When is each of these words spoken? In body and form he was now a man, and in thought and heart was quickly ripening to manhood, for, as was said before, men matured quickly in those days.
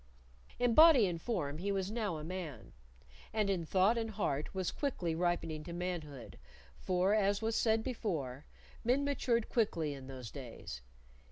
In 0.57 0.73
body 0.73 1.05
and 1.05 1.21
form 1.21 1.59
he 1.59 1.71
was 1.71 1.91
now 1.91 2.17
a 2.17 2.23
man, 2.23 2.73
and 3.31 3.51
in 3.51 3.67
thought 3.67 3.99
and 3.99 4.09
heart 4.09 4.51
was 4.55 4.71
quickly 4.71 5.13
ripening 5.13 5.63
to 5.65 5.73
manhood, 5.73 6.39
for, 6.79 7.13
as 7.13 7.43
was 7.43 7.55
said 7.55 7.83
before, 7.83 8.47
men 8.83 9.03
matured 9.05 9.47
quickly 9.47 9.93
in 9.93 10.07
those 10.07 10.31
days. 10.31 10.81